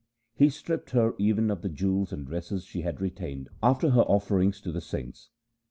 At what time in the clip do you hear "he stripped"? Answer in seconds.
0.33-0.89